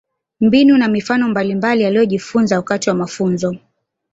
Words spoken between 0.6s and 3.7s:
na mifano mbalimbali aliyojifunza wakati wa mafunzo